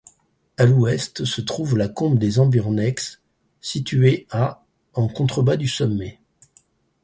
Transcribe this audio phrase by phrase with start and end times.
[0.57, 3.21] À l'ouest se trouve la combe des Amburnex,
[3.61, 6.19] située à en contrebas du sommet.